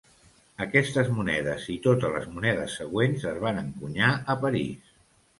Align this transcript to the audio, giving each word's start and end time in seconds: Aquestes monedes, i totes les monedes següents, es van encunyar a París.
Aquestes 0.63 1.09
monedes, 1.17 1.67
i 1.73 1.75
totes 1.83 2.15
les 2.15 2.25
monedes 2.37 2.77
següents, 2.81 3.25
es 3.33 3.37
van 3.43 3.61
encunyar 3.65 4.09
a 4.35 4.37
París. 4.47 4.89